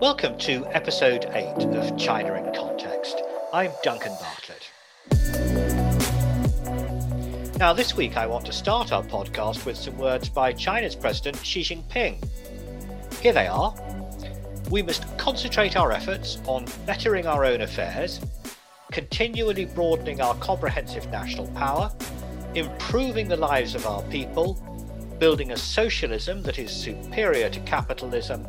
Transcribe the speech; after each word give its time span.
Welcome 0.00 0.38
to 0.38 0.64
episode 0.66 1.24
8 1.32 1.74
of 1.74 1.98
China 1.98 2.34
in 2.34 2.54
Context. 2.54 3.20
I'm 3.52 3.72
Duncan 3.82 4.12
Bartlett. 4.20 4.70
Now, 7.58 7.72
this 7.72 7.96
week 7.96 8.16
I 8.16 8.24
want 8.24 8.46
to 8.46 8.52
start 8.52 8.92
our 8.92 9.02
podcast 9.02 9.66
with 9.66 9.76
some 9.76 9.98
words 9.98 10.28
by 10.28 10.52
China's 10.52 10.94
President 10.94 11.44
Xi 11.44 11.62
Jinping. 11.62 12.24
Here 13.20 13.32
they 13.32 13.48
are. 13.48 13.74
We 14.70 14.82
must 14.82 15.04
concentrate 15.18 15.76
our 15.76 15.90
efforts 15.90 16.38
on 16.46 16.66
bettering 16.86 17.26
our 17.26 17.44
own 17.44 17.62
affairs, 17.62 18.20
continually 18.92 19.64
broadening 19.64 20.20
our 20.20 20.36
comprehensive 20.36 21.10
national 21.10 21.48
power, 21.48 21.90
improving 22.54 23.26
the 23.26 23.36
lives 23.36 23.74
of 23.74 23.84
our 23.84 24.02
people, 24.02 24.54
building 25.18 25.50
a 25.50 25.56
socialism 25.56 26.40
that 26.44 26.60
is 26.60 26.70
superior 26.70 27.50
to 27.50 27.58
capitalism, 27.60 28.46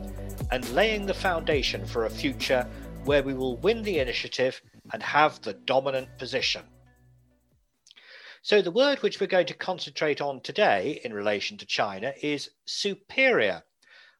and 0.52 0.68
laying 0.71 1.05
the 1.05 1.13
foundation 1.13 1.86
for 1.86 2.05
a 2.05 2.09
future 2.09 2.67
where 3.03 3.23
we 3.23 3.34
will 3.34 3.57
win 3.57 3.84
the 3.84 3.99
initiative 3.99 4.62
and 4.94 5.02
have 5.03 5.41
the 5.41 5.53
dominant 5.53 6.17
position. 6.17 6.63
So, 8.41 8.62
the 8.62 8.71
word 8.71 8.99
which 8.99 9.20
we're 9.20 9.27
going 9.27 9.48
to 9.48 9.54
concentrate 9.54 10.21
on 10.21 10.41
today 10.41 11.02
in 11.04 11.13
relation 11.13 11.57
to 11.57 11.66
China 11.66 12.13
is 12.21 12.52
superior. 12.66 13.63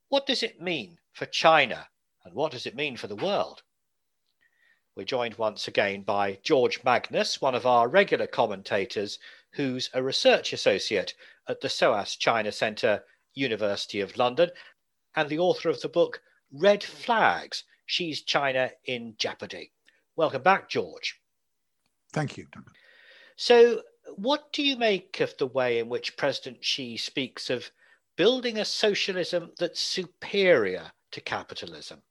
What 0.09 0.25
does 0.25 0.43
it 0.43 0.61
mean 0.61 0.99
for 1.13 1.25
China 1.25 1.87
and 2.23 2.34
what 2.34 2.51
does 2.51 2.65
it 2.65 2.75
mean 2.75 2.98
for 2.98 3.07
the 3.07 3.15
world? 3.15 3.63
We're 4.95 5.05
joined 5.05 5.35
once 5.35 5.67
again 5.67 6.01
by 6.01 6.39
George 6.43 6.84
Magnus, 6.84 7.39
one 7.39 7.55
of 7.55 7.65
our 7.65 7.87
regular 7.87 8.27
commentators, 8.27 9.17
who's 9.53 9.89
a 9.93 10.03
research 10.03 10.51
associate 10.51 11.13
at 11.48 11.61
the 11.61 11.70
SOAS 11.70 12.17
China 12.17 12.51
Centre, 12.51 13.05
University 13.34 14.01
of 14.01 14.17
London, 14.17 14.49
and 15.19 15.27
the 15.27 15.39
author 15.39 15.69
of 15.69 15.81
the 15.81 15.89
book 15.89 16.21
Red 16.51 16.81
Flags 16.81 17.65
Xi's 17.87 18.21
China 18.21 18.71
in 18.85 19.15
Jeopardy. 19.17 19.73
Welcome 20.15 20.43
back, 20.43 20.70
George. 20.70 21.20
Thank 22.13 22.37
you. 22.37 22.48
So, 23.35 23.81
what 24.15 24.51
do 24.53 24.63
you 24.63 24.77
make 24.77 25.20
of 25.20 25.35
the 25.37 25.48
way 25.48 25.79
in 25.79 25.89
which 25.89 26.15
President 26.15 26.63
Xi 26.63 26.95
speaks 26.95 27.49
of 27.49 27.70
building 28.15 28.59
a 28.59 28.65
socialism 28.65 29.51
that's 29.59 29.81
superior 29.81 30.91
to 31.11 31.21
capitalism? 31.21 32.01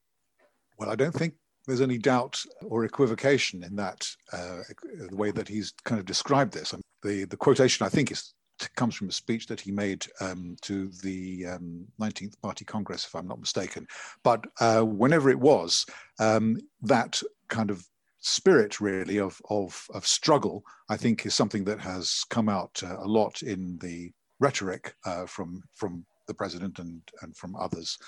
Well, 0.79 0.91
I 0.91 0.95
don't 0.95 1.15
think 1.15 1.35
there's 1.67 1.81
any 1.81 1.99
doubt 1.99 2.41
or 2.63 2.85
equivocation 2.85 3.65
in 3.65 3.75
that 3.77 4.07
uh, 4.33 4.63
the 5.09 5.17
way 5.17 5.31
that 5.31 5.49
he's 5.49 5.73
kind 5.85 5.99
of 5.99 6.05
described 6.05 6.53
this. 6.53 6.75
I 6.75 6.77
mean, 6.77 6.83
the 7.03 7.25
the 7.25 7.37
quotation 7.37 7.87
I 7.87 7.89
think 7.89 8.13
is 8.13 8.35
comes 8.77 8.95
from 8.95 9.09
a 9.09 9.13
speech 9.13 9.47
that 9.47 9.61
he 9.61 9.71
made 9.71 10.07
um, 10.21 10.57
to 10.63 10.89
the 11.03 11.47
um, 11.47 11.87
19th 12.01 12.41
Party 12.41 12.65
Congress, 12.65 13.07
if 13.07 13.15
I'm 13.15 13.29
not 13.29 13.41
mistaken. 13.41 13.87
But 14.23 14.45
uh, 14.61 14.83
whenever 14.83 15.31
it 15.31 15.39
was, 15.39 15.87
um, 16.19 16.59
that 16.83 17.21
kind 17.49 17.71
of 17.71 17.85
spirit 18.21 18.81
really 18.81 19.19
of, 19.19 19.41
of, 19.49 19.87
of 19.95 20.07
struggle, 20.07 20.65
I 20.89 20.97
think 20.97 21.25
is 21.25 21.35
something 21.35 21.65
that 21.65 21.81
has 21.81 22.25
come 22.31 22.49
out 22.49 22.83
uh, 22.83 22.97
a 22.99 23.07
lot 23.07 23.43
in 23.43 23.79
the 23.79 24.13
rhetoric 24.41 24.95
uh, 25.05 25.27
from, 25.27 25.63
from 25.75 26.05
the 26.27 26.35
president 26.35 26.79
and, 26.79 27.03
and 27.23 27.37
from 27.37 27.57
others. 27.57 27.99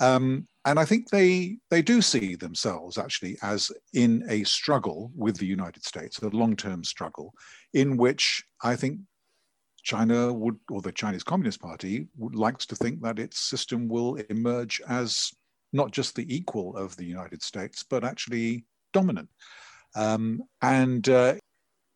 Um, 0.00 0.48
and 0.64 0.78
I 0.78 0.86
think 0.86 1.10
they 1.10 1.58
they 1.68 1.82
do 1.82 2.00
see 2.00 2.34
themselves 2.34 2.96
actually 2.96 3.36
as 3.42 3.70
in 3.92 4.24
a 4.28 4.44
struggle 4.44 5.12
with 5.14 5.36
the 5.36 5.46
United 5.46 5.84
States, 5.84 6.18
a 6.18 6.28
long-term 6.28 6.84
struggle, 6.84 7.34
in 7.74 7.98
which 7.98 8.42
I 8.62 8.76
think 8.76 9.00
China 9.82 10.32
would, 10.32 10.56
or 10.70 10.80
the 10.80 10.92
Chinese 10.92 11.22
Communist 11.22 11.60
Party, 11.60 12.06
would 12.16 12.34
likes 12.34 12.66
to 12.66 12.76
think 12.76 13.00
that 13.02 13.18
its 13.18 13.38
system 13.38 13.88
will 13.88 14.16
emerge 14.28 14.80
as 14.88 15.32
not 15.72 15.90
just 15.92 16.14
the 16.14 16.34
equal 16.34 16.76
of 16.76 16.96
the 16.96 17.04
United 17.04 17.42
States, 17.42 17.84
but 17.88 18.04
actually 18.04 18.64
dominant. 18.92 19.28
Um, 19.94 20.42
and 20.62 21.08
uh, 21.08 21.34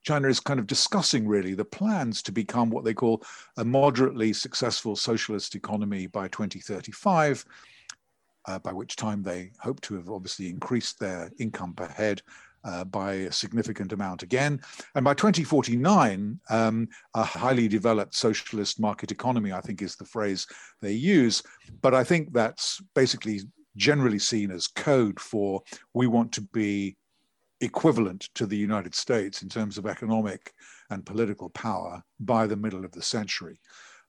China 0.05 0.29
is 0.29 0.41
kind 0.41 0.61
of 0.61 0.67
discussing 0.67 1.27
really 1.27 1.55
the 1.55 1.65
plans 1.65 2.23
to 2.23 2.33
become 2.33 2.71
what 2.71 2.85
they 2.85 2.95
call 2.95 3.23
a 3.57 3.65
moderately 3.65 4.33
successful 4.33 4.97
socialist 4.97 5.55
economy 5.55 6.07
by 6.07 6.29
2035. 6.29 7.45
Uh, 8.47 8.59
by 8.59 8.73
which 8.73 8.97
time 8.97 9.23
they 9.23 9.51
hope 9.59 9.81
to 9.81 9.95
have 9.95 10.11
obviously 10.11 10.51
increased 10.51 11.01
their 11.01 11.31
income 11.39 11.73
per 11.73 11.89
head 11.89 12.21
uh, 12.65 12.85
by 12.85 13.13
a 13.13 13.33
significant 13.33 13.93
amount 13.93 14.23
again. 14.23 14.61
And 14.95 15.05
by 15.05 15.15
2049, 15.15 16.41
um, 16.51 16.89
a 17.15 17.23
highly 17.23 17.69
developed 17.69 18.15
socialist 18.15 18.81
market 18.81 19.11
economy, 19.11 19.53
I 19.53 19.61
think 19.61 19.83
is 19.83 19.97
the 19.97 20.05
phrase 20.05 20.47
they 20.81 20.93
use. 20.93 21.43
But 21.83 21.95
I 21.95 22.05
think 22.05 22.33
that's 22.33 22.83
basically 22.95 23.41
generally 23.77 24.19
seen 24.19 24.51
as 24.51 24.67
code 24.67 25.19
for 25.21 25.63
we 25.95 26.07
want 26.07 26.33
to 26.33 26.41
be 26.41 26.97
equivalent 27.61 28.29
to 28.35 28.47
the 28.47 28.57
United 28.57 28.95
States 28.95 29.43
in 29.43 29.49
terms 29.49 29.79
of 29.79 29.87
economic 29.87 30.53
and 30.91 31.07
political 31.07 31.51
power 31.51 32.03
by 32.21 32.47
the 32.47 32.57
middle 32.57 32.85
of 32.85 32.93
the 32.93 33.03
century. 33.03 33.61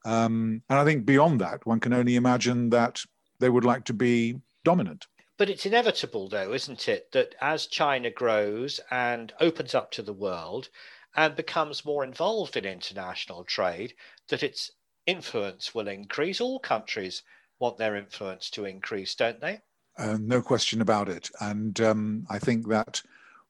Um, 0.03 0.61
and 0.69 0.77
I 0.77 0.85
think 0.85 1.05
beyond 1.05 1.41
that, 1.41 1.66
one 1.66 1.79
can 1.79 1.93
only 1.93 2.16
imagine 2.16 2.69
that 2.69 3.01
they 3.39 3.49
would 3.49 3.66
like 3.66 3.85
to 3.85 3.93
be 3.93 4.39
dominant. 4.63 5.07
But 5.38 5.50
it's 5.50 5.66
inevitable, 5.66 6.29
though, 6.29 6.53
isn't 6.53 6.88
it, 6.88 7.12
that 7.12 7.35
as 7.41 7.68
China 7.68 8.09
grows 8.09 8.79
and 8.90 9.34
opens 9.40 9.75
up 9.75 9.91
to 9.91 10.01
the 10.01 10.13
world 10.13 10.69
and 11.16 11.35
becomes 11.35 11.85
more 11.85 12.03
involved 12.03 12.56
in 12.56 12.66
international 12.66 13.44
trade, 13.44 13.94
that 14.29 14.44
its 14.44 14.72
influence 15.06 15.75
will 15.75 15.88
increase. 15.88 16.40
All 16.40 16.59
countries 16.59 17.23
want 17.59 17.78
their 17.78 17.96
influence 17.96 18.50
to 18.51 18.66
increase, 18.66 19.16
don't 19.16 19.41
they? 19.41 19.62
Uh, 19.97 20.18
no 20.19 20.41
question 20.41 20.81
about 20.81 21.09
it. 21.09 21.29
And 21.40 21.79
um, 21.81 22.25
I 22.29 22.40
think 22.40 22.67
that 22.69 23.02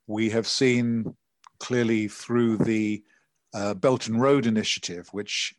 we 0.07 0.29
have 0.29 0.47
seen 0.47 1.15
clearly 1.59 2.07
through 2.07 2.57
the 2.57 3.03
uh, 3.53 3.73
Belt 3.73 4.07
and 4.07 4.21
Road 4.21 4.45
Initiative, 4.45 5.07
which 5.11 5.55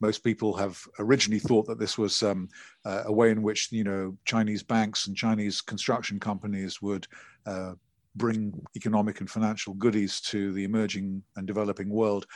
most 0.00 0.18
people 0.18 0.54
have 0.54 0.78
originally 0.98 1.38
thought 1.38 1.66
that 1.66 1.78
this 1.78 1.96
was 1.96 2.22
um, 2.22 2.48
uh, 2.84 3.04
a 3.06 3.12
way 3.12 3.30
in 3.30 3.42
which 3.42 3.72
you 3.72 3.84
know 3.84 4.16
Chinese 4.24 4.62
banks 4.62 5.06
and 5.06 5.16
Chinese 5.16 5.60
construction 5.60 6.20
companies 6.20 6.82
would 6.82 7.06
uh, 7.46 7.72
bring 8.16 8.52
economic 8.74 9.20
and 9.20 9.30
financial 9.30 9.74
goodies 9.74 10.20
to 10.20 10.52
the 10.52 10.64
emerging 10.64 11.22
and 11.36 11.46
developing 11.46 11.88
world. 11.88 12.26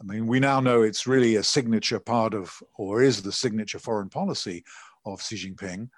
I 0.00 0.04
mean, 0.04 0.26
we 0.26 0.40
now 0.40 0.60
know 0.60 0.82
it's 0.82 1.06
really 1.06 1.36
a 1.36 1.42
signature 1.42 2.00
part 2.00 2.34
of, 2.34 2.52
or 2.76 3.02
is 3.02 3.22
the 3.22 3.32
signature 3.32 3.78
foreign 3.78 4.10
policy 4.10 4.64
of 5.06 5.22
Xi 5.22 5.36
Jinping. 5.36 5.88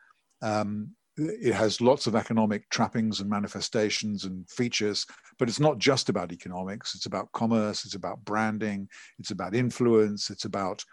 Um, 0.40 0.90
it 1.18 1.54
has 1.54 1.80
lots 1.80 2.06
of 2.06 2.14
economic 2.14 2.68
trappings 2.70 3.20
and 3.20 3.28
manifestations 3.28 4.24
and 4.24 4.48
features, 4.48 5.06
but 5.38 5.48
it's 5.48 5.60
not 5.60 5.78
just 5.78 6.08
about 6.08 6.32
economics. 6.32 6.94
It's 6.94 7.06
about 7.06 7.32
commerce, 7.32 7.84
it's 7.84 7.94
about 7.94 8.24
branding, 8.24 8.88
it's 9.18 9.30
about 9.30 9.54
influence, 9.54 10.30
it's 10.30 10.44
about 10.44 10.84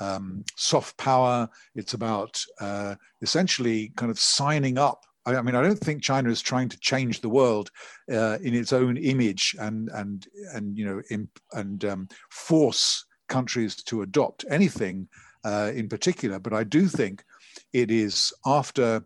um, 0.00 0.44
soft 0.56 0.96
power, 0.96 1.48
it's 1.74 1.94
about 1.94 2.40
uh, 2.60 2.94
essentially 3.22 3.92
kind 3.96 4.10
of 4.10 4.18
signing 4.18 4.78
up. 4.78 5.02
I, 5.26 5.40
mean, 5.40 5.54
I 5.54 5.62
don't 5.62 5.78
think 5.78 6.02
China 6.02 6.28
is 6.28 6.42
trying 6.42 6.68
to 6.68 6.78
change 6.80 7.20
the 7.20 7.30
world 7.30 7.70
uh, 8.12 8.38
in 8.42 8.54
its 8.54 8.74
own 8.74 8.98
image 8.98 9.56
and 9.58 9.88
and 9.94 10.26
and 10.52 10.76
you 10.76 10.84
know 10.84 11.00
imp, 11.10 11.30
and 11.52 11.82
um, 11.86 12.08
force 12.30 13.06
countries 13.28 13.74
to 13.84 14.02
adopt 14.02 14.44
anything 14.50 15.08
uh, 15.44 15.72
in 15.74 15.88
particular. 15.88 16.38
But 16.38 16.52
I 16.52 16.64
do 16.64 16.88
think 16.88 17.24
it 17.72 17.90
is 17.90 18.34
after 18.44 19.02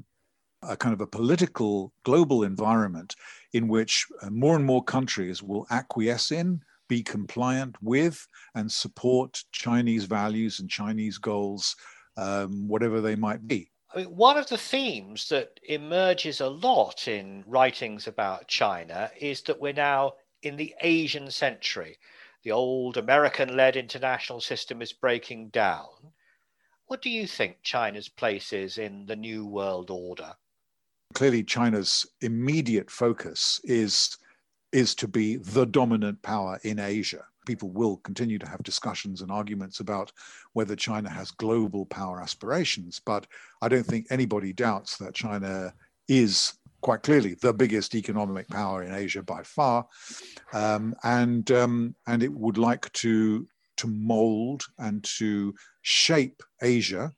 a 0.63 0.77
kind 0.77 0.93
of 0.93 1.01
a 1.01 1.07
political 1.07 1.93
global 2.03 2.43
environment 2.43 3.15
in 3.53 3.69
which 3.69 4.07
uh, 4.23 4.31
more 4.31 4.57
and 4.57 4.65
more 4.65 4.83
countries 4.83 5.43
will 5.43 5.67
acquiesce 5.71 6.33
in, 6.33 6.61
be 6.89 7.03
compliant 7.03 7.77
with, 7.83 8.27
and 8.55 8.71
support 8.71 9.45
Chinese 9.53 10.05
values 10.05 10.59
and 10.59 10.69
Chinese 10.71 11.19
goals, 11.19 11.77
um, 12.17 12.67
whatever 12.67 13.01
they 13.01 13.15
might 13.15 13.47
be. 13.47 13.71
I 13.95 13.99
mean, 13.99 14.17
one 14.17 14.37
of 14.37 14.49
the 14.49 14.59
themes 14.59 15.29
that 15.29 15.61
emerges 15.63 16.41
a 16.41 16.49
lot 16.49 17.09
in 17.09 17.44
writings 17.47 18.06
about 18.06 18.49
China 18.49 19.11
is 19.19 19.43
that 19.43 19.61
we're 19.61 19.73
now 19.73 20.15
in 20.43 20.56
the 20.56 20.75
Asian 20.82 21.31
century. 21.31 21.99
The 22.43 22.53
old 22.53 22.97
American 22.97 23.56
led 23.56 23.77
international 23.77 24.41
system 24.41 24.82
is 24.82 24.93
breaking 24.93 25.49
down. 25.49 26.12
What 26.87 27.03
do 27.03 27.11
you 27.11 27.27
think 27.27 27.62
China's 27.62 28.09
place 28.09 28.53
is 28.53 28.79
in 28.79 29.06
the 29.06 29.17
New 29.17 29.47
World 29.47 29.91
Order? 29.91 30.35
Clearly, 31.14 31.43
China's 31.43 32.06
immediate 32.20 32.90
focus 32.90 33.60
is, 33.64 34.16
is 34.72 34.94
to 34.96 35.08
be 35.08 35.37
the 35.37 35.64
dominant 35.64 36.20
power 36.22 36.58
in 36.64 36.78
Asia. 36.78 37.25
People 37.46 37.70
will 37.70 37.96
continue 37.99 38.38
to 38.38 38.49
have 38.49 38.62
discussions 38.62 39.22
and 39.22 39.31
arguments 39.31 39.81
about 39.81 40.12
whether 40.52 40.76
China 40.76 41.08
has 41.08 41.31
global 41.31 41.87
power 41.87 42.20
aspirations, 42.20 43.00
but 43.05 43.26
I 43.62 43.69
don't 43.69 43.87
think 43.87 44.06
anybody 44.10 44.52
doubts 44.52 44.99
that 44.99 45.14
China 45.14 45.72
is 46.08 46.52
quite 46.82 47.02
clearly 47.02 47.34
the 47.34 47.52
biggest 47.52 47.94
economic 47.94 48.46
power 48.49 48.82
in 48.82 48.94
Asia 48.94 49.22
by 49.22 49.43
far, 49.43 49.87
um, 50.52 50.94
and 51.02 51.50
um, 51.50 51.94
and 52.06 52.22
it 52.22 52.32
would 52.32 52.58
like 52.58 52.93
to 52.93 53.49
to 53.78 53.87
mold 53.87 54.64
and 54.78 55.02
to 55.05 55.55
shape 55.82 56.43
Asia 56.62 57.12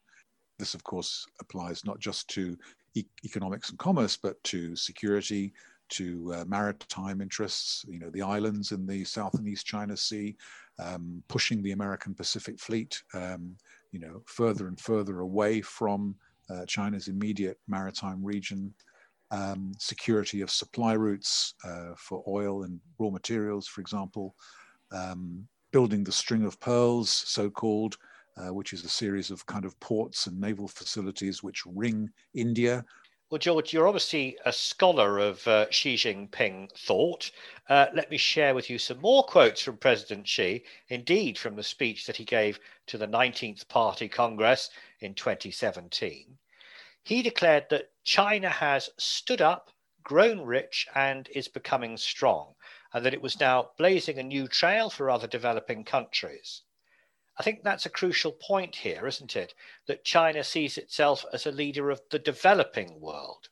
this, 0.61 0.75
of 0.75 0.85
course, 0.85 1.27
applies 1.41 1.85
not 1.85 1.99
just 1.99 2.29
to 2.29 2.57
e- 2.95 3.05
economics 3.25 3.71
and 3.71 3.79
commerce, 3.79 4.17
but 4.17 4.43
to 4.45 4.77
security, 4.77 5.53
to 5.91 6.33
uh, 6.35 6.45
maritime 6.47 7.21
interests, 7.21 7.85
you 7.89 7.99
know, 7.99 8.11
the 8.11 8.23
islands 8.23 8.73
in 8.73 8.87
the 8.87 9.05
South 9.05 9.35
and 9.35 9.49
East 9.49 9.67
China 9.67 9.97
Sea, 9.97 10.37
um, 10.79 11.23
pushing 11.29 11.63
the 11.63 11.73
American 11.73 12.15
Pacific 12.15 12.59
Fleet, 12.59 13.03
um, 13.13 13.57
you 13.93 13.99
know, 13.99 14.23
further 14.27 14.69
and 14.69 14.79
further 14.79 15.21
away 15.21 15.61
from 15.61 16.15
uh, 16.49 16.65
China's 16.67 17.09
immediate 17.09 17.59
maritime 17.69 18.25
region, 18.25 18.73
um, 19.31 19.73
security 19.79 20.41
of 20.41 20.51
supply 20.51 20.95
routes 20.95 21.55
uh, 21.65 21.93
for 21.97 22.23
oil 22.27 22.65
and 22.65 22.81
raw 22.99 23.11
materials, 23.11 23.67
for 23.67 23.81
example, 23.81 24.35
um, 24.93 25.47
building 25.73 26.03
the 26.03 26.13
string 26.13 26.45
of 26.45 26.59
pearls, 26.61 27.11
so-called, 27.11 27.97
uh, 28.37 28.53
which 28.53 28.73
is 28.73 28.85
a 28.85 28.89
series 28.89 29.31
of 29.31 29.47
kind 29.47 29.65
of 29.65 29.79
ports 29.81 30.27
and 30.27 30.41
naval 30.41 30.69
facilities 30.69 31.43
which 31.43 31.65
ring 31.67 32.11
India, 32.35 32.85
well, 33.31 33.39
George, 33.39 33.73
you're 33.73 33.87
obviously 33.87 34.37
a 34.45 34.53
scholar 34.53 35.21
of 35.21 35.47
uh, 35.47 35.71
Xi 35.71 35.95
Jinping 35.95 36.69
thought. 36.77 37.31
Uh, 37.69 37.87
let 37.95 38.11
me 38.11 38.17
share 38.17 38.57
with 38.57 38.69
you 38.69 38.77
some 38.77 38.99
more 39.01 39.23
quotes 39.23 39.63
from 39.63 39.77
President 39.77 40.27
Xi, 40.27 40.65
indeed 40.89 41.39
from 41.39 41.55
the 41.55 41.63
speech 41.63 42.07
that 42.07 42.17
he 42.17 42.25
gave 42.25 42.59
to 42.89 42.99
the 42.99 43.07
19th 43.07 43.69
Party 43.69 44.09
Congress 44.09 44.71
in 44.99 45.15
2017. 45.15 46.39
He 47.05 47.23
declared 47.23 47.67
that 47.71 47.93
China 48.03 48.49
has 48.49 48.91
stood 48.99 49.41
up, 49.41 49.71
grown 50.03 50.41
rich, 50.41 50.89
and 50.97 51.29
is 51.29 51.47
becoming 51.47 51.97
strong, 51.99 52.57
and 52.93 53.07
that 53.07 53.15
it 53.15 53.23
was 53.23 53.39
now 53.39 53.71
blazing 53.79 54.19
a 54.19 54.25
new 54.25 54.49
trail 54.49 54.91
for 54.91 55.09
other 55.09 55.29
developing 55.29 55.85
countries. 55.85 56.63
I 57.41 57.43
think 57.43 57.65
that's 57.65 57.87
a 57.87 57.91
crucial 57.91 58.33
point 58.33 58.77
here, 58.77 59.07
isn't 59.07 59.35
it? 59.35 59.55
That 59.87 60.05
China 60.05 60.45
sees 60.45 60.77
itself 60.77 61.25
as 61.33 61.47
a 61.47 61.51
leader 61.51 61.89
of 61.89 62.03
the 62.11 62.19
developing 62.19 63.01
world. 63.01 63.49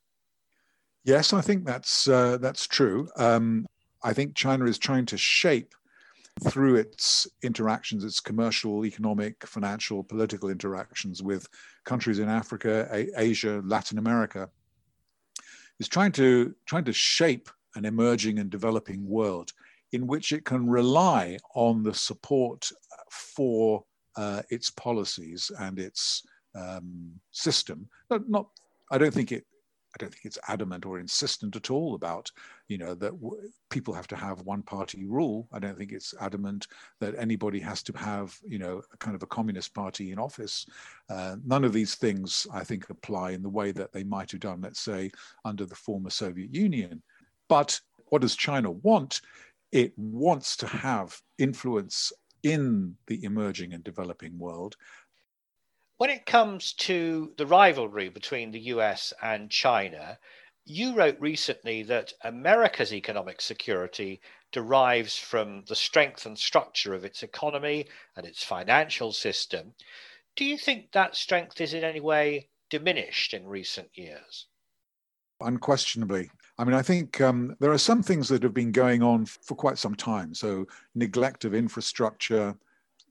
Yes, 1.05 1.33
I 1.33 1.41
think 1.41 1.65
that's 1.65 2.07
uh, 2.07 2.37
that's 2.37 2.67
true. 2.67 3.09
Um, 3.17 3.65
I 4.03 4.13
think 4.13 4.35
China 4.35 4.67
is 4.67 4.77
trying 4.77 5.07
to 5.07 5.17
shape 5.17 5.75
through 6.51 6.77
its 6.77 7.27
interactions, 7.43 8.05
its 8.05 8.21
commercial, 8.21 8.85
economic, 8.85 9.47
financial, 9.47 10.05
political 10.05 10.51
interactions 10.51 11.23
with 11.23 11.49
countries 11.85 12.19
in 12.19 12.29
Africa, 12.29 12.87
A- 12.93 13.09
Asia, 13.17 13.63
Latin 13.65 13.97
America, 13.97 14.51
is 15.81 15.89
trying 15.89 16.13
to 16.13 16.55
trying 16.67 16.85
to 16.85 16.93
shape 16.93 17.49
an 17.75 17.87
emerging 17.87 18.39
and 18.39 18.51
developing 18.51 19.09
world 19.09 19.55
in 19.93 20.07
which 20.07 20.33
it 20.33 20.45
can 20.45 20.69
rely 20.69 21.39
on 21.55 21.83
the 21.83 21.95
support 21.95 22.71
for 23.11 23.85
uh, 24.17 24.43
its 24.51 24.71
policies 24.71 25.51
and 25.61 25.79
its 25.79 26.23
um, 26.55 27.13
system. 27.31 27.89
But 28.09 28.29
not, 28.29 28.49
I 28.91 28.99
don't 28.99 29.15
think 29.15 29.33
it. 29.33 29.45
I 29.95 29.97
don't 29.99 30.11
think 30.11 30.27
it's 30.27 30.39
adamant 30.49 30.85
or 30.85 31.01
insistent 31.01 31.57
at 31.57 31.71
all 31.71 31.95
about, 31.95 32.31
you 32.69 32.77
know, 32.77 32.95
that 32.97 33.13
w- 33.23 33.51
people 33.71 33.95
have 33.95 34.07
to 34.09 34.17
have 34.17 34.43
one 34.43 34.63
party 34.63 35.07
rule. 35.07 35.49
I 35.51 35.59
don't 35.59 35.79
think 35.79 35.93
it's 35.93 36.15
adamant 36.21 36.67
that 37.01 37.15
anybody 37.17 37.59
has 37.61 37.83
to 37.85 37.97
have, 37.97 38.37
you 38.47 38.59
know, 38.59 38.83
a 38.93 38.97
kind 38.99 39.17
of 39.17 39.23
a 39.23 39.27
communist 39.27 39.73
party 39.73 40.13
in 40.13 40.19
office. 40.19 40.67
Uh, 41.09 41.37
none 41.45 41.65
of 41.65 41.73
these 41.73 41.95
things, 41.95 42.47
I 42.53 42.65
think, 42.65 42.91
apply 42.91 43.31
in 43.31 43.43
the 43.43 43.49
way 43.49 43.73
that 43.73 43.93
they 43.93 44.05
might 44.05 44.31
have 44.33 44.41
done, 44.41 44.61
let's 44.61 44.81
say, 44.81 45.11
under 45.47 45.65
the 45.65 45.75
former 45.75 46.11
Soviet 46.11 46.55
Union. 46.55 47.03
But 47.49 47.81
what 48.11 48.21
does 48.21 48.37
China 48.37 48.71
want? 48.71 49.23
It 49.73 49.95
wants 49.97 50.55
to 50.59 50.67
have 50.67 51.19
influence 51.39 52.13
in 52.43 52.97
the 53.07 53.23
emerging 53.25 53.73
and 53.73 53.83
developing 53.85 54.39
world. 54.39 54.77
When 55.97 56.11
it 56.11 56.27
comes 56.27 56.73
to 56.75 57.35
the 57.37 57.47
rivalry 57.47 58.09
between 58.09 58.53
the 58.53 58.61
US 58.61 59.13
and 59.21 59.51
China, 59.51 60.19
you 60.65 60.95
wrote 60.95 61.19
recently 61.19 61.83
that 61.85 62.13
America's 62.23 62.93
economic 62.93 63.41
security 63.41 64.21
derives 64.53 65.17
from 65.17 65.65
the 65.65 65.75
strength 65.75 66.27
and 66.27 66.39
structure 66.39 66.95
of 66.95 67.05
its 67.05 67.23
economy 67.23 67.89
and 68.15 68.27
its 68.27 68.45
financial 68.45 69.13
system. 69.13 69.75
Do 70.37 70.45
you 70.45 70.59
think 70.59 70.93
that 70.93 71.17
strength 71.17 71.61
is 71.61 71.75
in 71.75 71.85
any 71.85 72.01
way 72.01 72.51
diminished 72.71 73.35
in 73.35 73.47
recent 73.47 73.97
years? 73.97 74.47
Unquestionably. 75.41 76.31
I 76.59 76.65
mean, 76.65 76.75
I 76.75 76.83
think 76.83 77.21
um, 77.21 77.55
there 77.61 77.71
are 77.71 77.79
some 77.79 78.03
things 78.03 78.29
that 78.29 78.43
have 78.43 78.55
been 78.55 78.73
going 78.73 79.03
on 79.03 79.27
for 79.27 79.55
quite 79.55 79.79
some 79.79 79.95
time. 79.95 80.35
So, 80.35 80.67
neglect 80.97 81.45
of 81.45 81.55
infrastructure, 81.55 82.57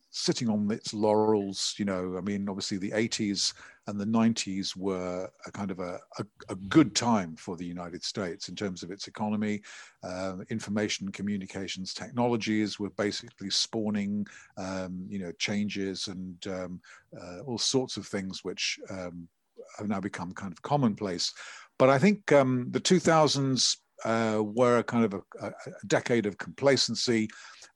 sitting 0.10 0.50
on 0.50 0.70
its 0.72 0.94
laurels, 0.94 1.76
you 1.78 1.86
know, 1.86 2.18
I 2.18 2.22
mean, 2.22 2.50
obviously 2.50 2.78
the 2.78 2.92
80s 2.92 3.54
and 3.88 4.00
the 4.00 4.06
90s 4.06 4.76
were 4.76 5.30
a 5.46 5.52
kind 5.52 5.72
of 5.72 5.80
a, 5.80 6.00
a, 6.18 6.26
a 6.50 6.56
good 6.56 6.96
time 6.96 7.36
for 7.36 7.56
the 7.56 7.66
United 7.66 8.04
States 8.04 8.50
in 8.50 8.56
terms 8.56 8.84
of 8.84 8.92
its 8.92 9.08
economy. 9.08 9.62
Uh, 10.04 10.38
information 10.50 11.10
communications 11.12 11.94
technologies 11.94 12.80
were 12.80 12.90
basically 12.92 13.50
spawning, 13.50 14.26
um, 14.58 15.06
you 15.08 15.20
know, 15.20 15.32
changes 15.34 16.08
and 16.08 16.48
um, 16.48 16.82
uh, 17.22 17.40
all 17.46 17.58
sorts 17.58 17.96
of 17.96 18.08
things 18.08 18.44
which 18.44 18.80
um, 18.90 19.28
have 19.78 19.88
now 19.88 20.00
become 20.00 20.34
kind 20.34 20.52
of 20.52 20.62
commonplace. 20.62 21.34
But 21.78 21.90
I 21.90 22.00
think 22.00 22.32
um, 22.32 22.68
the 22.72 22.82
2000s 22.82 23.78
uh, 24.06 24.42
were 24.44 24.84
kind 24.84 25.06
of 25.06 25.14
a, 25.14 25.48
a, 25.48 25.52
decade 25.88 26.26
of 26.26 26.38
complacency, 26.38 27.28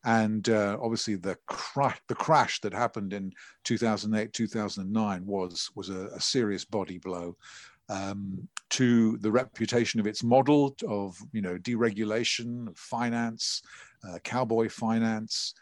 and 0.04 0.50
uh, 0.50 0.78
obviously 0.82 1.16
the 1.16 1.38
crash, 1.48 2.00
the 2.08 2.16
crash 2.16 2.60
that 2.62 2.74
happened 2.74 3.14
in 3.14 3.32
2008, 3.64 4.32
2009 4.34 5.26
was 5.26 5.70
was 5.76 5.90
a, 5.90 6.08
a 6.08 6.20
serious 6.20 6.66
body 6.66 6.98
blow. 6.98 7.36
Um, 7.90 8.48
to 8.70 9.18
the 9.18 9.32
reputation 9.32 10.00
of 10.00 10.08
its 10.08 10.24
model 10.24 10.76
of 10.88 11.18
you 11.34 11.42
know 11.42 11.58
deregulation, 11.58 12.70
of 12.70 12.78
finance, 12.78 13.62
uh, 14.08 14.18
cowboy 14.20 14.70
finance, 14.70 15.54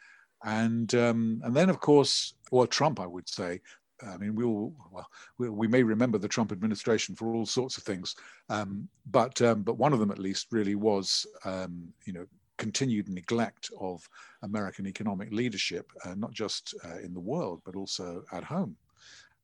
and 0.44 0.94
um, 0.96 1.42
and 1.44 1.56
then 1.56 1.70
of 1.70 1.80
course, 1.80 2.36
well, 2.52 2.68
Trump, 2.68 3.00
I 3.00 3.08
would 3.08 3.28
say, 3.28 3.62
I 4.06 4.18
mean, 4.18 4.36
we 4.36 4.44
all 4.44 4.74
well, 4.92 5.08
we, 5.38 5.50
we, 5.50 5.68
may 5.68 5.84
remember 5.84 6.18
the 6.18 6.28
Trump 6.28 6.52
administration 6.52 7.16
for 7.16 7.34
all 7.34 7.46
sorts 7.46 7.78
of 7.78 7.84
things, 7.84 8.16
um, 8.50 8.88
but 9.12 9.42
um, 9.42 9.64
but 9.64 9.78
one 9.78 9.94
of 9.94 10.00
them 10.00 10.12
at 10.12 10.20
least 10.20 10.48
really 10.52 10.76
was, 10.76 11.26
um, 11.46 11.90
you 12.06 12.14
know, 12.14 12.26
continued 12.58 13.10
neglect 13.10 13.70
of 13.80 14.08
American 14.44 14.88
economic 14.88 15.32
leadership, 15.32 15.92
uh, 16.06 16.16
not 16.16 16.32
just 16.32 16.74
uh, 16.86 17.00
in 17.00 17.14
the 17.14 17.20
world 17.20 17.62
but 17.66 17.76
also 17.76 18.24
at 18.32 18.44
home, 18.44 18.76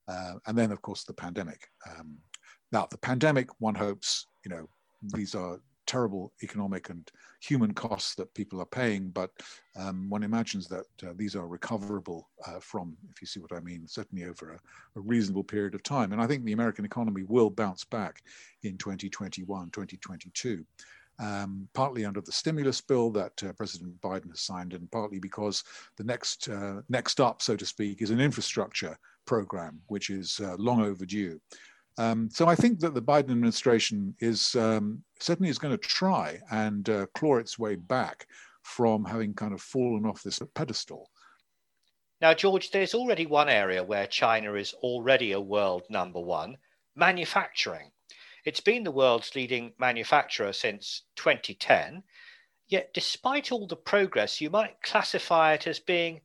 uh, 0.08 0.34
and 0.48 0.58
then 0.58 0.72
of 0.72 0.82
course 0.82 1.04
the 1.04 1.14
pandemic. 1.14 1.70
Um, 1.90 2.18
now, 2.72 2.88
the 2.90 2.98
pandemic, 2.98 3.48
one 3.62 3.76
hopes, 3.76 4.28
you 4.44 4.50
know, 4.50 4.68
these 5.14 5.36
are 5.36 5.60
terrible 5.86 6.32
economic 6.44 6.90
and 6.90 7.10
human 7.42 7.74
costs 7.74 8.16
that 8.16 8.34
people 8.34 8.62
are 8.62 8.66
paying, 8.66 9.10
but 9.10 9.32
um, 9.76 10.10
one 10.10 10.24
imagines 10.24 10.68
that 10.68 10.86
uh, 11.04 11.14
these 11.16 11.36
are 11.36 11.48
recoverable 11.48 12.30
uh, 12.48 12.60
from, 12.60 12.96
if 13.12 13.22
you 13.22 13.28
see 13.28 13.40
what 13.40 13.54
I 13.54 13.60
mean, 13.60 13.88
certainly 13.88 14.26
over 14.26 14.54
a, 14.54 15.00
a, 15.00 15.02
reasonable 15.02 15.44
period 15.44 15.76
of 15.76 15.84
time. 15.84 16.12
And 16.12 16.22
I 16.22 16.28
think 16.28 16.44
the 16.44 16.54
American 16.54 16.86
economy 16.86 17.24
will 17.24 17.50
bounce 17.50 17.84
back 17.84 18.22
in 18.64 18.78
2021, 18.78 19.70
2022. 19.72 20.66
Um, 21.18 21.70
partly 21.74 22.04
under 22.04 22.20
the 22.20 22.32
stimulus 22.32 22.82
bill 22.82 23.10
that 23.12 23.42
uh, 23.42 23.54
President 23.54 24.02
Biden 24.02 24.30
has 24.32 24.42
signed, 24.42 24.74
and 24.74 24.92
partly 24.92 25.18
because 25.18 25.64
the 25.96 26.04
next 26.04 26.50
uh, 26.50 26.82
next 26.90 27.22
up, 27.22 27.42
so 27.42 27.56
to 27.56 27.66
speak, 27.66 28.02
is 28.02 28.10
an 28.10 28.20
infrastructure 28.20 28.98
program, 29.26 29.80
which 29.88 30.10
is 30.10 30.42
uh, 30.44 30.56
long 30.58 30.82
overdue. 30.82 31.40
Um, 31.98 32.30
so 32.30 32.48
I 32.48 32.56
think 32.56 32.80
that 32.80 32.94
the 32.94 33.02
Biden 33.02 33.32
administration 33.32 34.16
is 34.20 34.56
um, 34.56 35.04
certainly 35.20 35.50
is 35.50 35.58
going 35.58 35.74
to 35.74 35.78
try 35.78 36.40
and 36.52 36.90
uh, 36.90 37.06
claw 37.14 37.38
its 37.38 37.58
way 37.58 37.76
back 37.76 38.28
from 38.64 39.06
having 39.06 39.34
kind 39.34 39.54
of 39.54 39.62
fallen 39.62 40.06
off 40.06 40.24
this 40.24 40.42
pedestal. 40.56 41.10
Now, 42.22 42.34
George, 42.34 42.72
there's 42.72 42.96
already 42.96 43.26
one 43.26 43.50
area 43.50 43.84
where 43.84 44.08
China 44.08 44.56
is 44.56 44.74
already 44.76 45.32
a 45.32 45.40
world 45.40 45.84
number 45.90 46.20
one 46.20 46.58
manufacturing. 46.96 47.92
It's 48.46 48.62
been 48.62 48.84
the 48.84 48.92
world's 48.92 49.36
leading 49.36 49.74
manufacturer 49.80 50.54
since 50.54 51.04
2010. 51.16 52.04
Yet, 52.68 52.94
despite 52.94 53.52
all 53.52 53.68
the 53.68 53.76
progress, 53.76 54.42
you 54.42 54.50
might 54.50 54.82
classify 54.82 55.54
it 55.54 55.68
as 55.68 55.80
being 55.80 56.22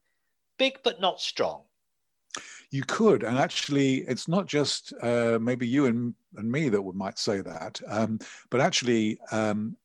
big 0.58 0.78
but 0.82 1.00
not 1.00 1.20
strong 1.20 1.64
you 2.70 2.82
could 2.84 3.22
and 3.22 3.38
actually 3.38 3.99
it's 4.08 4.28
not 4.28 4.46
just 4.46 4.92
uh, 5.02 5.38
maybe 5.40 5.66
you 5.66 5.87
and, 5.87 6.14
and 6.37 6.50
me 6.50 6.68
that 6.68 6.80
would 6.80 6.96
might 6.96 7.18
say 7.18 7.40
that 7.40 7.80
um, 7.88 8.18
but 8.50 8.60
actually 8.60 9.18
um, 9.32 9.76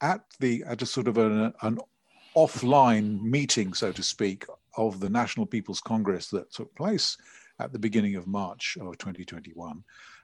at 0.00 0.22
the 0.38 0.62
at 0.66 0.82
a 0.82 0.86
sort 0.86 1.08
of 1.08 1.18
an, 1.18 1.52
an 1.62 1.78
offline 2.36 3.20
meeting 3.20 3.72
so 3.72 3.90
to 3.90 4.02
speak 4.02 4.44
of 4.76 5.00
the 5.00 5.10
national 5.10 5.46
people's 5.46 5.80
congress 5.80 6.28
that 6.28 6.52
took 6.52 6.74
place 6.76 7.16
at 7.58 7.72
the 7.72 7.78
beginning 7.78 8.14
of 8.14 8.26
march 8.26 8.78
of 8.80 8.96
2021 8.98 9.82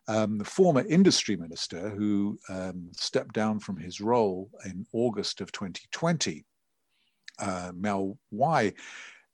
um, 0.08 0.38
the 0.38 0.44
former 0.44 0.86
industry 0.86 1.34
minister 1.36 1.90
who 1.90 2.38
um, 2.48 2.88
stepped 2.92 3.34
down 3.34 3.58
from 3.58 3.76
his 3.76 4.00
role 4.00 4.48
in 4.64 4.86
august 4.92 5.40
of 5.40 5.50
2020 5.50 6.44
uh, 7.38 7.72
Miao 7.74 8.16
Wei 8.30 8.72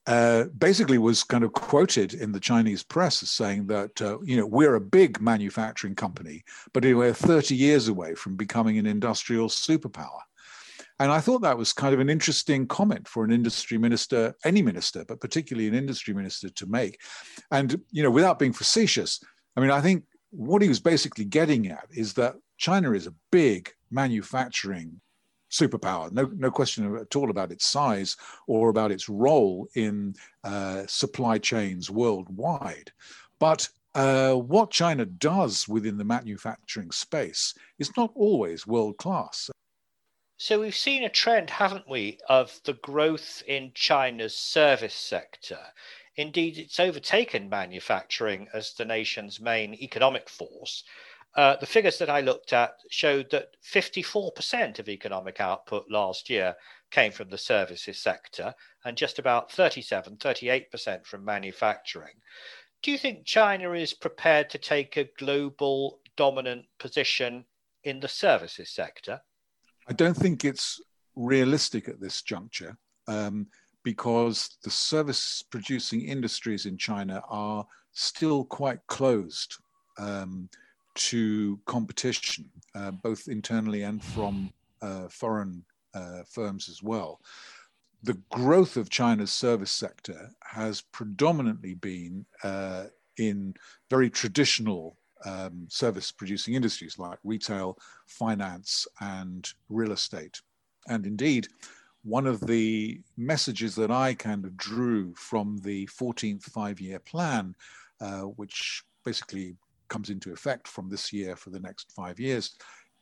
uh, 0.06 0.44
basically 0.58 0.98
was 0.98 1.22
kind 1.22 1.44
of 1.44 1.52
quoted 1.52 2.14
in 2.14 2.32
the 2.32 2.40
Chinese 2.40 2.82
press 2.82 3.22
as 3.22 3.30
saying 3.30 3.66
that 3.68 4.02
uh, 4.02 4.18
you 4.22 4.36
know 4.36 4.46
we're 4.46 4.74
a 4.74 4.80
big 4.80 5.20
manufacturing 5.20 5.94
company, 5.94 6.42
but 6.72 6.84
we're 6.84 7.12
30 7.12 7.54
years 7.54 7.88
away 7.88 8.14
from 8.14 8.36
becoming 8.36 8.78
an 8.78 8.86
industrial 8.86 9.48
superpower. 9.48 10.20
And 10.98 11.10
I 11.10 11.20
thought 11.20 11.42
that 11.42 11.58
was 11.58 11.72
kind 11.72 11.94
of 11.94 12.00
an 12.00 12.10
interesting 12.10 12.66
comment 12.66 13.08
for 13.08 13.24
an 13.24 13.32
industry 13.32 13.78
minister, 13.78 14.34
any 14.44 14.62
minister, 14.62 15.04
but 15.06 15.20
particularly 15.20 15.68
an 15.68 15.74
industry 15.74 16.14
minister 16.14 16.48
to 16.48 16.66
make. 16.66 17.00
And 17.50 17.80
you 17.90 18.02
know, 18.02 18.10
without 18.10 18.38
being 18.38 18.52
facetious, 18.52 19.20
I 19.56 19.60
mean, 19.60 19.70
I 19.70 19.80
think 19.80 20.04
what 20.30 20.62
he 20.62 20.68
was 20.68 20.80
basically 20.80 21.24
getting 21.24 21.68
at 21.68 21.86
is 21.90 22.14
that 22.14 22.34
China 22.56 22.92
is 22.92 23.06
a 23.06 23.14
big 23.30 23.70
manufacturing 23.90 25.00
superpower. 25.52 26.10
No, 26.10 26.30
no 26.36 26.50
question 26.50 26.96
at 26.96 27.14
all 27.14 27.30
about 27.30 27.52
its 27.52 27.66
size 27.66 28.16
or 28.46 28.70
about 28.70 28.90
its 28.90 29.08
role 29.08 29.68
in 29.74 30.14
uh, 30.42 30.86
supply 30.86 31.38
chains 31.38 31.90
worldwide. 31.90 32.90
But 33.38 33.68
uh, 33.94 34.34
what 34.34 34.70
China 34.70 35.04
does 35.04 35.68
within 35.68 35.98
the 35.98 36.04
manufacturing 36.04 36.90
space 36.90 37.54
is 37.78 37.96
not 37.96 38.10
always 38.14 38.66
world 38.66 38.96
class. 38.96 39.50
So 40.38 40.60
we've 40.60 40.74
seen 40.74 41.04
a 41.04 41.08
trend, 41.08 41.50
haven't 41.50 41.88
we, 41.88 42.18
of 42.28 42.58
the 42.64 42.72
growth 42.72 43.42
in 43.46 43.70
China's 43.74 44.36
service 44.36 44.94
sector. 44.94 45.60
Indeed, 46.16 46.58
it's 46.58 46.80
overtaken 46.80 47.48
manufacturing 47.48 48.48
as 48.52 48.74
the 48.74 48.84
nation's 48.84 49.40
main 49.40 49.74
economic 49.74 50.28
force. 50.28 50.84
Uh, 51.34 51.56
the 51.56 51.66
figures 51.66 51.98
that 51.98 52.10
I 52.10 52.20
looked 52.20 52.52
at 52.52 52.74
showed 52.90 53.30
that 53.30 53.56
54% 53.64 54.78
of 54.78 54.88
economic 54.88 55.40
output 55.40 55.86
last 55.90 56.28
year 56.28 56.54
came 56.90 57.10
from 57.10 57.30
the 57.30 57.38
services 57.38 57.98
sector 57.98 58.54
and 58.84 58.96
just 58.96 59.18
about 59.18 59.50
37, 59.50 60.18
38% 60.18 61.06
from 61.06 61.24
manufacturing. 61.24 62.14
Do 62.82 62.90
you 62.90 62.98
think 62.98 63.24
China 63.24 63.72
is 63.72 63.94
prepared 63.94 64.50
to 64.50 64.58
take 64.58 64.96
a 64.96 65.08
global 65.18 66.00
dominant 66.16 66.66
position 66.78 67.44
in 67.84 68.00
the 68.00 68.08
services 68.08 68.70
sector? 68.70 69.20
I 69.88 69.94
don't 69.94 70.16
think 70.16 70.44
it's 70.44 70.80
realistic 71.16 71.88
at 71.88 72.00
this 72.00 72.22
juncture 72.22 72.76
um, 73.08 73.46
because 73.84 74.58
the 74.64 74.70
service 74.70 75.42
producing 75.50 76.02
industries 76.02 76.66
in 76.66 76.76
China 76.76 77.22
are 77.28 77.66
still 77.92 78.44
quite 78.44 78.80
closed. 78.86 79.56
Um, 79.98 80.48
to 80.94 81.58
competition, 81.66 82.50
uh, 82.74 82.90
both 82.90 83.28
internally 83.28 83.82
and 83.82 84.02
from 84.02 84.52
uh, 84.80 85.08
foreign 85.08 85.64
uh, 85.94 86.22
firms 86.28 86.68
as 86.68 86.82
well. 86.82 87.20
The 88.02 88.18
growth 88.30 88.76
of 88.76 88.90
China's 88.90 89.32
service 89.32 89.70
sector 89.70 90.30
has 90.42 90.80
predominantly 90.80 91.74
been 91.74 92.26
uh, 92.42 92.86
in 93.18 93.54
very 93.90 94.10
traditional 94.10 94.96
um, 95.24 95.66
service 95.68 96.10
producing 96.10 96.54
industries 96.54 96.98
like 96.98 97.18
retail, 97.22 97.78
finance, 98.06 98.86
and 99.00 99.48
real 99.68 99.92
estate. 99.92 100.40
And 100.88 101.06
indeed, 101.06 101.46
one 102.02 102.26
of 102.26 102.40
the 102.40 103.00
messages 103.16 103.76
that 103.76 103.90
I 103.92 104.14
kind 104.14 104.44
of 104.44 104.56
drew 104.56 105.14
from 105.14 105.58
the 105.62 105.86
14th 105.86 106.42
five 106.42 106.80
year 106.80 106.98
plan, 106.98 107.54
uh, 108.00 108.22
which 108.22 108.82
basically 109.04 109.54
comes 109.92 110.08
into 110.08 110.32
effect 110.32 110.66
from 110.66 110.88
this 110.88 111.12
year 111.12 111.36
for 111.36 111.50
the 111.50 111.60
next 111.60 111.92
five 111.92 112.18
years, 112.18 112.56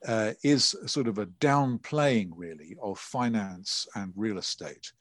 uh, 0.09 0.33
is 0.43 0.75
sort 0.87 1.07
of 1.07 1.19
a 1.19 1.27
downplaying 1.27 2.31
really 2.35 2.77
of 2.83 2.99
finance 2.99 3.87
and 3.95 4.13
real 4.17 4.39
estate, 4.39 4.93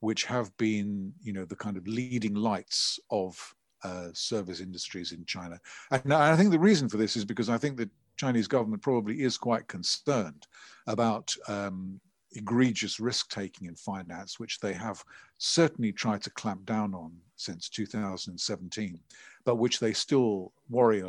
which 0.00 0.24
have 0.24 0.54
been, 0.58 1.12
you 1.22 1.32
know, 1.32 1.46
the 1.46 1.56
kind 1.56 1.76
of 1.76 1.86
leading 1.86 2.34
lights 2.34 2.98
of 3.10 3.54
uh, 3.84 4.08
service 4.12 4.60
industries 4.60 5.12
in 5.12 5.24
China. 5.24 5.58
And 5.90 6.12
I 6.12 6.36
think 6.36 6.50
the 6.50 6.58
reason 6.58 6.88
for 6.88 6.98
this 6.98 7.16
is 7.16 7.24
because 7.24 7.48
I 7.48 7.56
think 7.56 7.76
the 7.76 7.88
Chinese 8.16 8.48
government 8.48 8.82
probably 8.82 9.22
is 9.22 9.38
quite 9.38 9.66
concerned 9.66 10.46
about 10.86 11.34
um, 11.48 11.98
egregious 12.32 13.00
risk 13.00 13.30
taking 13.30 13.66
in 13.66 13.74
finance, 13.74 14.38
which 14.38 14.60
they 14.60 14.74
have 14.74 15.02
certainly 15.38 15.92
tried 15.92 16.22
to 16.22 16.30
clamp 16.30 16.66
down 16.66 16.94
on 16.94 17.12
since 17.36 17.68
2017, 17.70 19.00
but 19.44 19.56
which 19.56 19.80
they 19.80 19.92
still 19.92 20.52
worry 20.68 21.02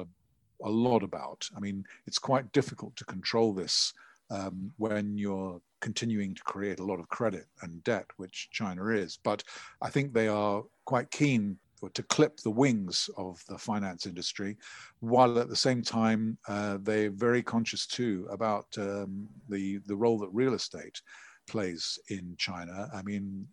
a 0.63 0.69
lot 0.69 1.03
about. 1.03 1.47
I 1.55 1.59
mean, 1.59 1.83
it's 2.07 2.19
quite 2.19 2.51
difficult 2.51 2.95
to 2.97 3.05
control 3.05 3.53
this 3.53 3.93
um, 4.29 4.71
when 4.77 5.17
you're 5.17 5.61
continuing 5.81 6.33
to 6.35 6.43
create 6.43 6.79
a 6.79 6.85
lot 6.85 6.99
of 6.99 7.09
credit 7.09 7.45
and 7.61 7.83
debt, 7.83 8.05
which 8.17 8.49
China 8.51 8.87
is. 8.87 9.17
But 9.21 9.43
I 9.81 9.89
think 9.89 10.13
they 10.13 10.27
are 10.27 10.63
quite 10.85 11.11
keen 11.11 11.57
to 11.93 12.03
clip 12.03 12.37
the 12.37 12.51
wings 12.51 13.09
of 13.17 13.43
the 13.49 13.57
finance 13.57 14.05
industry, 14.05 14.57
while 14.99 15.39
at 15.39 15.49
the 15.49 15.55
same 15.55 15.81
time 15.81 16.37
uh, 16.47 16.77
they're 16.81 17.09
very 17.09 17.41
conscious 17.41 17.87
too 17.87 18.27
about 18.31 18.67
um, 18.77 19.27
the 19.49 19.79
the 19.87 19.95
role 19.95 20.19
that 20.19 20.29
real 20.31 20.53
estate 20.53 21.01
plays 21.47 21.97
in 22.09 22.35
China. 22.37 22.87
I 22.93 23.01
mean, 23.01 23.47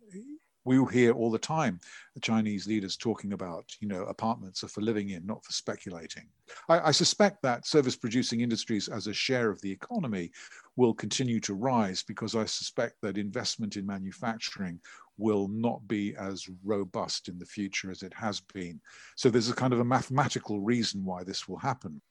we 0.65 0.83
hear 0.91 1.13
all 1.13 1.31
the 1.31 1.39
time 1.39 1.79
the 2.13 2.19
Chinese 2.19 2.67
leaders 2.67 2.97
talking 2.97 3.33
about, 3.33 3.65
you 3.79 3.87
know, 3.87 4.03
apartments 4.03 4.63
are 4.63 4.67
for 4.67 4.81
living 4.81 5.09
in, 5.09 5.25
not 5.25 5.43
for 5.43 5.51
speculating. 5.51 6.27
I, 6.67 6.79
I, 6.89 6.91
suspect 6.91 7.41
that 7.41 7.65
service 7.65 7.95
producing 7.95 8.41
industries 8.41 8.87
as 8.87 9.07
a 9.07 9.13
share 9.13 9.49
of 9.49 9.61
the 9.61 9.71
economy 9.71 10.31
will 10.75 10.93
continue 10.93 11.39
to 11.41 11.53
rise 11.53 12.03
because 12.03 12.35
I 12.35 12.45
suspect 12.45 12.95
that 13.01 13.17
investment 13.17 13.77
in 13.77 13.85
manufacturing 13.85 14.79
will 15.17 15.47
not 15.49 15.87
be 15.87 16.15
as 16.15 16.47
robust 16.63 17.29
in 17.29 17.37
the 17.37 17.45
future 17.45 17.91
as 17.91 18.03
it 18.03 18.13
has 18.13 18.39
been. 18.39 18.79
So 19.15 19.29
there's 19.29 19.49
a 19.49 19.55
kind 19.55 19.73
of 19.73 19.79
a 19.79 19.85
mathematical 19.85 20.61
reason 20.61 21.05
why 21.05 21.23
this 21.23 21.47
will 21.47 21.57
happen. 21.57 22.01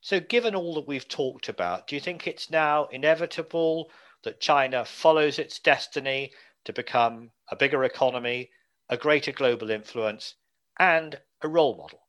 So, 0.00 0.20
given 0.20 0.54
all 0.54 0.74
that 0.74 0.86
we've 0.86 1.08
talked 1.08 1.48
about, 1.48 1.86
do 1.86 1.96
you 1.96 2.00
think 2.00 2.26
it's 2.26 2.50
now 2.50 2.86
inevitable 2.86 3.90
that 4.22 4.40
China 4.40 4.84
follows 4.84 5.38
its 5.38 5.58
destiny 5.58 6.32
to 6.64 6.72
become 6.74 7.30
a 7.50 7.56
bigger 7.56 7.84
economy, 7.84 8.50
a 8.88 8.96
greater 8.96 9.32
global 9.32 9.70
influence, 9.70 10.34
and 10.78 11.18
a 11.42 11.48
role 11.48 11.76
model? 11.76 12.00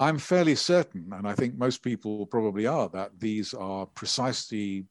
I'm 0.00 0.18
fairly 0.18 0.54
certain, 0.54 1.10
and 1.12 1.26
I 1.26 1.34
think 1.34 1.56
most 1.56 1.82
people 1.82 2.26
probably 2.26 2.66
are, 2.66 2.88
that 2.90 3.18
these 3.18 3.52
are 3.52 3.86
precisely 3.86 4.84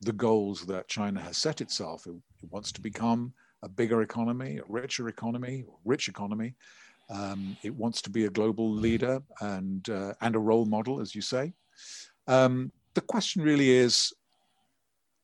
the 0.00 0.12
goals 0.12 0.66
that 0.66 0.88
China 0.88 1.20
has 1.20 1.36
set 1.36 1.60
itself. 1.60 2.06
It, 2.06 2.14
wants 2.50 2.70
to 2.70 2.80
become 2.80 3.32
a 3.64 3.68
bigger 3.68 4.02
economy, 4.02 4.58
a 4.58 4.62
richer 4.68 5.08
economy, 5.08 5.64
rich 5.84 6.08
economy. 6.08 6.54
Um, 7.10 7.56
it 7.64 7.74
wants 7.74 8.00
to 8.02 8.10
be 8.10 8.26
a 8.26 8.30
global 8.30 8.70
leader 8.70 9.20
and 9.40 9.88
uh, 9.88 10.12
and 10.20 10.36
a 10.36 10.38
role 10.38 10.66
model, 10.66 11.00
as 11.00 11.16
you 11.16 11.22
say. 11.22 11.52
Um, 12.28 12.70
the 12.94 13.00
question 13.00 13.42
really 13.42 13.70
is, 13.70 14.12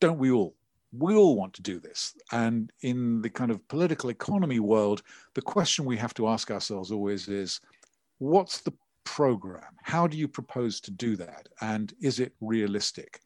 don't 0.01 0.17
we 0.17 0.31
all? 0.31 0.55
We 0.97 1.15
all 1.15 1.35
want 1.35 1.53
to 1.53 1.61
do 1.61 1.79
this. 1.79 2.15
And 2.31 2.71
in 2.81 3.21
the 3.21 3.29
kind 3.29 3.51
of 3.51 3.67
political 3.67 4.09
economy 4.09 4.59
world, 4.59 5.03
the 5.33 5.41
question 5.41 5.85
we 5.85 5.97
have 5.97 6.13
to 6.15 6.27
ask 6.27 6.51
ourselves 6.51 6.91
always 6.91 7.27
is 7.27 7.59
what's 8.19 8.61
the 8.61 8.73
program? 9.03 9.75
How 9.83 10.07
do 10.07 10.17
you 10.17 10.27
propose 10.27 10.79
to 10.81 10.91
do 10.91 11.15
that? 11.17 11.47
And 11.61 11.93
is 12.01 12.19
it 12.19 12.33
realistic? 12.41 13.21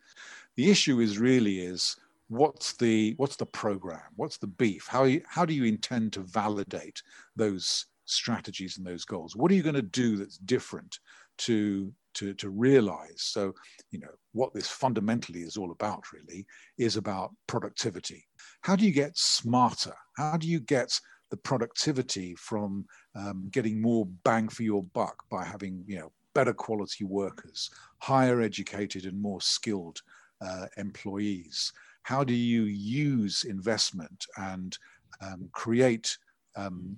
The 0.56 0.70
issue 0.70 1.00
is 1.00 1.18
really 1.18 1.60
is 1.60 1.96
what's 2.28 2.74
the 2.74 3.14
what's 3.18 3.36
the 3.36 3.46
program? 3.46 4.02
What's 4.16 4.38
the 4.38 4.48
beef? 4.48 4.88
How 4.88 5.06
you, 5.06 5.22
how 5.28 5.46
do 5.46 5.54
you 5.54 5.66
intend 5.66 6.14
to 6.14 6.22
validate 6.22 7.02
those 7.36 7.86
strategies 8.06 8.78
and 8.78 8.86
those 8.86 9.06
goals? 9.06 9.36
What 9.36 9.52
are 9.52 9.56
you 9.56 9.64
going 9.64 9.76
to 9.76 9.82
do 9.82 10.18
that's 10.18 10.38
different 10.38 11.00
to 11.40 11.94
to, 12.16 12.34
to 12.36 12.50
realize. 12.50 13.18
So, 13.18 13.54
you 13.92 14.00
know, 14.00 14.12
what 14.34 14.54
this 14.54 14.68
fundamentally 14.68 15.42
is 15.42 15.58
all 15.58 15.72
about 15.72 16.04
really 16.14 16.46
is 16.78 16.98
about 16.98 17.32
productivity. 17.48 18.26
How 18.62 18.76
do 18.76 18.86
you 18.86 18.92
get 18.92 19.18
smarter? 19.18 19.96
How 20.18 20.38
do 20.38 20.48
you 20.48 20.60
get 20.60 21.00
the 21.32 21.38
productivity 21.38 22.36
from 22.36 22.86
um, 23.16 23.50
getting 23.52 23.82
more 23.82 24.08
bang 24.24 24.50
for 24.50 24.64
your 24.64 24.84
buck 24.84 25.24
by 25.30 25.46
having, 25.46 25.84
you 25.88 26.00
know, 26.00 26.12
better 26.36 26.54
quality 26.54 27.04
workers, 27.04 27.70
higher 28.00 28.42
educated 28.42 29.06
and 29.06 29.22
more 29.22 29.42
skilled 29.42 30.02
uh, 30.42 30.66
employees? 30.78 31.72
How 32.04 32.24
do 32.24 32.34
you 32.34 32.64
use 32.64 33.44
investment 33.44 34.26
and 34.38 34.78
um, 35.22 35.50
create 35.52 36.18
um, 36.56 36.98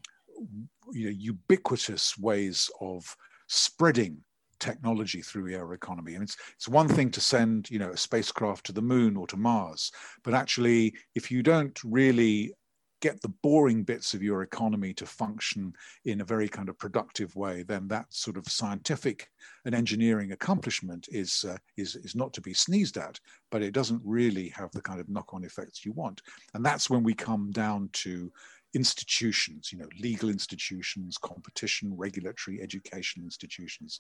you 0.92 1.06
know, 1.06 1.16
ubiquitous 1.18 2.18
ways 2.18 2.70
of 2.80 3.16
spreading 3.48 4.18
technology 4.62 5.22
through 5.22 5.54
our 5.58 5.74
economy. 5.74 6.14
And 6.14 6.24
it's, 6.24 6.38
it's 6.56 6.70
one 6.70 6.88
thing 6.88 7.12
to 7.12 7.20
send, 7.20 7.70
you 7.70 7.80
know, 7.80 7.92
a 7.92 7.98
spacecraft 7.98 8.66
to 8.68 8.72
the 8.72 8.82
moon 8.82 9.18
or 9.18 9.28
to 9.28 9.36
Mars, 9.38 9.92
but 10.24 10.34
actually, 10.34 10.94
if 11.16 11.30
you 11.32 11.44
don't 11.44 11.78
really 11.84 12.54
get 13.02 13.20
the 13.22 13.34
boring 13.42 13.84
bits 13.84 14.14
of 14.14 14.22
your 14.22 14.44
economy 14.44 14.94
to 14.94 15.06
function 15.06 15.74
in 16.06 16.22
a 16.22 16.26
very 16.26 16.48
kind 16.48 16.70
of 16.70 16.78
productive 16.78 17.36
way, 17.36 17.64
then 17.64 17.88
that 17.88 18.06
sort 18.14 18.38
of 18.38 18.46
scientific 18.48 19.28
and 19.66 19.74
engineering 19.76 20.32
accomplishment 20.32 21.08
is 21.12 21.44
uh, 21.50 21.58
is 21.78 21.96
is 21.96 22.16
not 22.16 22.32
to 22.34 22.42
be 22.42 22.54
sneezed 22.54 22.98
at. 22.98 23.20
But 23.50 23.64
it 23.64 23.74
doesn't 23.74 24.02
really 24.06 24.50
have 24.50 24.72
the 24.72 24.82
kind 24.82 25.00
of 25.00 25.10
knock-on 25.10 25.44
effects 25.44 25.84
you 25.84 25.94
want, 25.94 26.22
and 26.54 26.64
that's 26.64 26.90
when 26.90 27.04
we 27.04 27.14
come 27.14 27.52
down 27.52 27.90
to 28.04 28.32
institutions, 28.74 29.72
you 29.72 29.78
know, 29.78 29.88
legal 30.00 30.30
institutions, 30.30 31.18
competition, 31.18 31.94
regulatory, 31.96 32.62
education 32.62 33.24
institutions. 33.24 34.00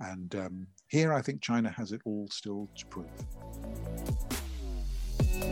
And 0.00 0.34
um, 0.34 0.66
here 0.88 1.12
I 1.12 1.22
think 1.22 1.42
China 1.42 1.70
has 1.70 1.92
it 1.92 2.00
all 2.04 2.28
still 2.30 2.68
to 2.76 2.86
prove. 2.86 3.06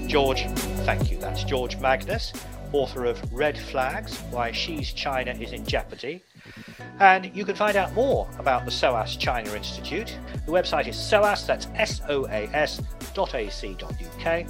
George, 0.06 0.46
thank 0.84 1.10
you. 1.10 1.18
That's 1.18 1.44
George 1.44 1.78
Magnus, 1.78 2.32
author 2.72 3.04
of 3.04 3.20
Red 3.32 3.58
Flags 3.58 4.18
Why 4.30 4.52
Xi's 4.52 4.92
China 4.92 5.32
is 5.32 5.52
in 5.52 5.64
Jeopardy. 5.66 6.22
And 7.00 7.34
you 7.34 7.44
can 7.44 7.56
find 7.56 7.76
out 7.76 7.92
more 7.94 8.28
about 8.38 8.64
the 8.64 8.70
SOAS 8.70 9.16
China 9.16 9.52
Institute. 9.54 10.16
The 10.46 10.52
website 10.52 10.86
is 10.86 10.96
SOAS, 10.96 11.46
that's 11.46 11.66
S 11.74 12.00
O 12.08 12.26
A 12.26 12.48
S 12.52 12.80
dot 13.14 13.34
ac.uk. 13.34 14.46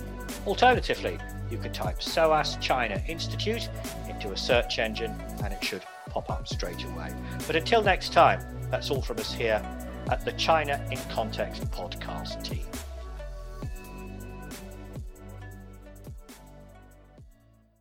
Alternatively, 0.46 1.18
you 1.50 1.58
can 1.58 1.72
type 1.72 2.02
SOAS 2.02 2.56
China 2.56 3.00
Institute 3.08 3.68
into 4.24 4.34
a 4.34 4.38
search 4.38 4.78
engine 4.78 5.14
and 5.42 5.52
it 5.52 5.62
should 5.62 5.82
pop 6.08 6.30
up 6.30 6.48
straight 6.48 6.82
away. 6.84 7.12
But 7.46 7.56
until 7.56 7.82
next 7.82 8.12
time, 8.12 8.40
that's 8.70 8.90
all 8.90 9.02
from 9.02 9.18
us 9.18 9.32
here 9.32 9.62
at 10.10 10.24
the 10.24 10.32
China 10.32 10.84
in 10.90 10.98
Context 11.10 11.70
podcast 11.70 12.42
team. 12.42 12.64